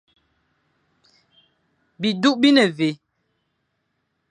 [2.01, 2.89] Bi duk bi ne vé?